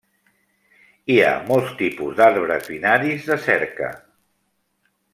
[1.15, 3.95] Hi ha molts tipus d'arbres binaris de cerca.